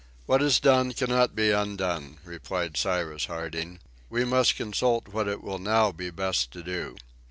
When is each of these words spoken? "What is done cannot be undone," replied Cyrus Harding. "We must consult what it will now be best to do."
"What 0.25 0.41
is 0.41 0.59
done 0.59 0.93
cannot 0.93 1.35
be 1.35 1.51
undone," 1.51 2.17
replied 2.25 2.75
Cyrus 2.75 3.25
Harding. 3.25 3.77
"We 4.09 4.25
must 4.25 4.55
consult 4.55 5.09
what 5.09 5.27
it 5.27 5.43
will 5.43 5.59
now 5.59 5.91
be 5.91 6.09
best 6.09 6.49
to 6.53 6.63
do." 6.63 6.97